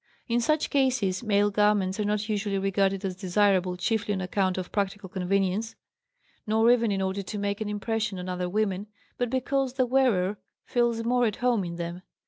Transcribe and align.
In 0.27 0.41
such 0.41 0.71
cases 0.71 1.21
male 1.21 1.51
garments 1.51 1.99
are 1.99 2.03
not 2.05 2.27
usually 2.27 2.57
regarded 2.57 3.05
as 3.05 3.15
desirable 3.15 3.77
chiefly 3.77 4.15
on 4.15 4.19
account 4.21 4.57
of 4.57 4.71
practical 4.71 5.07
convenience, 5.07 5.75
nor 6.47 6.71
even 6.71 6.91
in 6.91 7.03
order 7.03 7.21
to 7.21 7.37
make 7.37 7.61
an 7.61 7.69
impression 7.69 8.17
on 8.17 8.27
other 8.27 8.49
women, 8.49 8.87
but 9.19 9.29
because 9.29 9.73
the 9.73 9.85
wearer 9.85 10.39
feels 10.65 11.03
more 11.03 11.27
at 11.27 11.35
home 11.35 11.63
in 11.63 11.75
them. 11.75 12.01